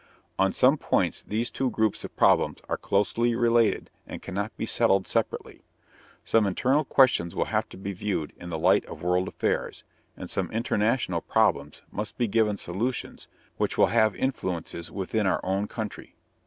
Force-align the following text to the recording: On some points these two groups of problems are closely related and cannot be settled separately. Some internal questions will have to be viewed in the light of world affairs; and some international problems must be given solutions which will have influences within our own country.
On 0.39 0.51
some 0.51 0.77
points 0.79 1.21
these 1.21 1.51
two 1.51 1.69
groups 1.69 2.03
of 2.03 2.15
problems 2.15 2.57
are 2.67 2.75
closely 2.75 3.35
related 3.35 3.91
and 4.07 4.19
cannot 4.19 4.57
be 4.57 4.65
settled 4.65 5.05
separately. 5.05 5.61
Some 6.25 6.47
internal 6.47 6.83
questions 6.83 7.35
will 7.35 7.45
have 7.53 7.69
to 7.69 7.77
be 7.77 7.93
viewed 7.93 8.33
in 8.37 8.49
the 8.49 8.57
light 8.57 8.83
of 8.87 9.03
world 9.03 9.27
affairs; 9.27 9.83
and 10.17 10.27
some 10.27 10.49
international 10.49 11.21
problems 11.21 11.83
must 11.91 12.17
be 12.17 12.27
given 12.27 12.57
solutions 12.57 13.27
which 13.57 13.77
will 13.77 13.93
have 13.93 14.15
influences 14.15 14.89
within 14.89 15.27
our 15.27 15.39
own 15.43 15.67
country. 15.67 16.15